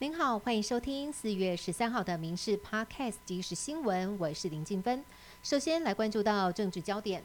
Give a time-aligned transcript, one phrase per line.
[0.00, 5.04] 您好，欢迎收听四月十三号的《民事 Podcast 即时新闻》，我是林静芬。
[5.42, 7.20] 首先来关注到政治焦点，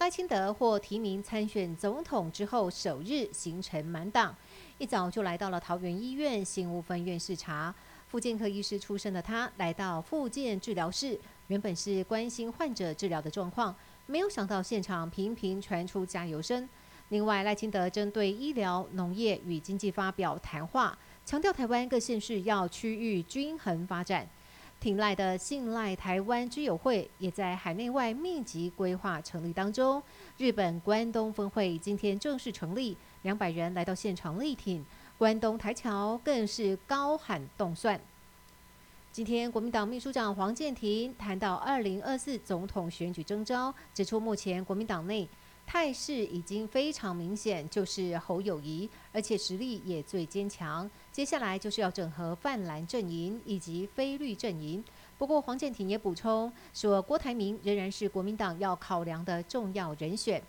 [0.00, 4.34] 赖清德获提名参选总统之后首日行程满档，
[4.78, 7.72] 一早就来到了桃园医院新屋分院视察。
[8.08, 11.16] 复健科医师出身的他，来到复健治疗室，
[11.46, 13.72] 原本是关心患者治疗的状况，
[14.06, 16.68] 没有想到现场频频传出加油声。
[17.10, 20.98] 另外，赖清德针对医疗、农业与经济发表谈话。
[21.26, 24.24] 强调台湾各县市要区域均衡发展，
[24.78, 30.00] 挺赖的信赖台湾居友会也在海内外密集规划成立当中。
[30.38, 34.86] 日本关东分会今天正式成立，两百人来到现场力挺，
[35.18, 38.00] 关东台桥更是高喊动算。
[39.10, 45.28] 今天国民党秘书长黄建庭谈到二零二四总统选举征召，指出目前国民党内。
[45.66, 50.88] 态势已经非常明显，就是侯友谊，而且实力也最坚强。
[51.10, 54.82] 接下来就是要整合泛蓝阵营以及非绿阵营。
[55.18, 60.40] 不过黄建庭也补充说，郭台铭仍然是国民党要考量的重要人选。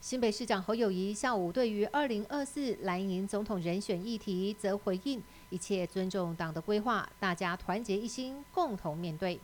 [0.00, 9.38] 新北市长侯友谊下午对于二零二四蓝营总统人选议题，则回应一切尊重党的规划，大家团结一心，共同面对。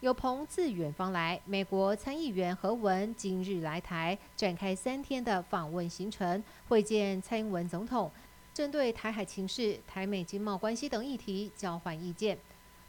[0.00, 8.08] 有朋自远方来，美国参议员何文今日来台，展开三天的访问行程，会见蔡英文总统，
[8.54, 12.38] 针对台海情势、台美经贸关系等议题交换意见。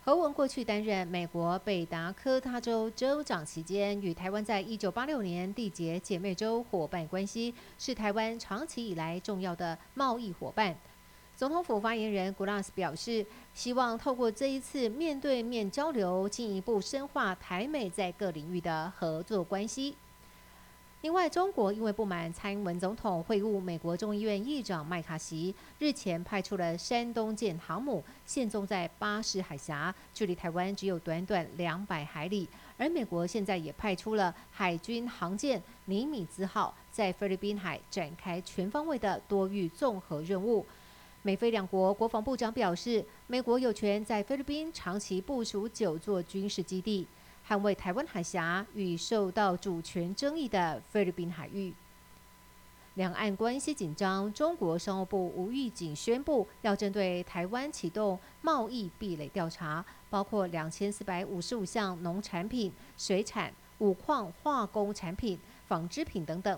[0.03, 10.75] 何文过去担任美国北达科他州州长期间，与台湾在一九八六年缔结姐妹州伙伴关系，是台湾长期以来重要的贸易伙伴。
[11.39, 19.95] 总统府发言人古拉斯表示，希望透过这一次面对面交流，进一步深化台美在各领域的合作关系。
[20.99, 32.49] 另外，中国因为不满蔡英文总统会晤美国众议院议长麦卡锡，日前派出了山东舰航母现踪在巴士海峡，距离台湾只有短短两百海里。
[32.77, 40.65] 而美国现在也派出了海军航舰尼米兹号，在菲律宾海展开全方位的多域综合任务。
[41.21, 47.05] 美菲两国国防部长表示，美国有权在菲律宾长期部署九座军事基地，
[47.45, 51.73] 捍卫台湾海峡与受到主权争议的菲律宾海域。
[52.95, 65.37] 两岸关系紧张，中国商务部无预警宣布，要针对台湾启动贸易壁垒调查，包括两千四百五十五项农产品、水产、五矿、化工产品、
[65.67, 66.57] 纺织品等等。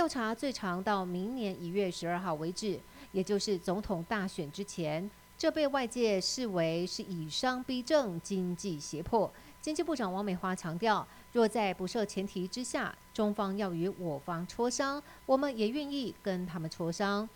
[0.00, 2.80] 调查最长到明年一月十二号为止，
[3.12, 5.10] 也就是总统大选之前。
[5.36, 9.30] 这被外界视为是以商逼政、经济胁迫。
[9.60, 17.28] 经济部长王美花强调，若在不设前提之下，中方要与我方磋商，我们也愿意跟他们磋商。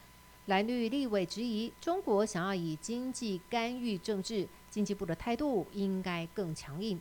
[0.47, 6.99] 蓝绿立委质疑，中国想要以经济干预政治，经济部的态度应该更强硬。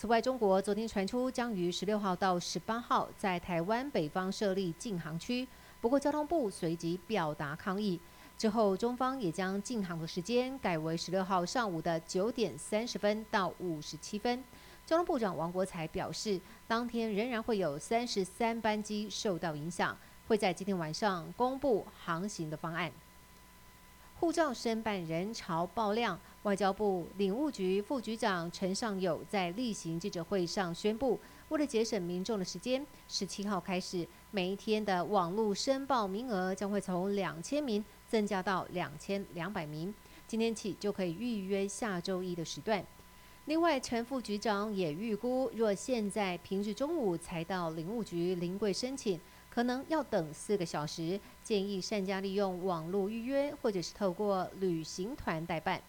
[0.00, 5.46] 此外，中国昨天传出将于十六号到十八号在台湾北方设立禁航区，
[5.78, 8.00] 不过交通部随即表达抗议。
[8.38, 14.42] 之后，中方也将禁航的时间改为十六号上午的九点三十分到五十七分。
[14.86, 19.94] 交通部长王国才表示，当天仍然会有三十三班机受到影响，
[20.26, 22.90] 会在今天晚上公布航行的方案。
[24.20, 39.92] 护照申办人潮爆量，外交部领务局副局长陈尚友在例行记者会上宣布，为了节省民众的时间，十七号开始，每一天的网络申报名额将会从两千名增加到两千两百名。
[40.28, 42.84] 今天起就可以预约下周一的时段。
[43.46, 49.18] 另外，陈副局长也预估，若现在平日中午才到领务局临柜申请。
[49.50, 55.82] 可能要等四个小时，建议善加利用网络预约，或者是透过旅行团代办。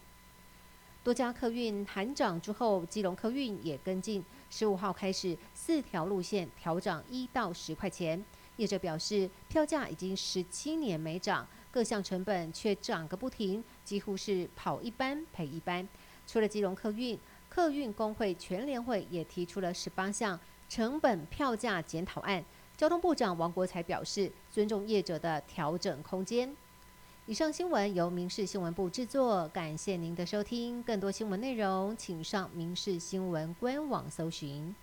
[1.04, 8.24] 多家客运喊涨之后，基隆客运也跟进，十五号开始四条路线调涨一到十块钱。
[8.56, 15.88] 业者表示，票价已经十七年没涨，各项成本却涨个不停，几乎是跑一班赔一班。
[16.26, 20.38] 除了基隆客运，客运工会全联会也提出了十八项
[20.68, 22.44] 成本票价检讨案。
[22.76, 26.54] 交通部长王国才表示，尊重业者的调整空间。
[27.26, 30.82] 以上新闻由民事新闻部制作，感谢您的收听。
[30.82, 34.74] 更多新闻内容，请上民事新闻官网搜寻。